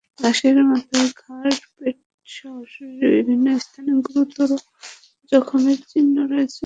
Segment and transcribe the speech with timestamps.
[0.19, 4.49] লাশের মাথায়, ঘাড়, পেটসহ শরীরের বিভিন্ন স্থানে গুরুতর
[5.31, 6.59] জখমের চিহ্ন রয়েছে।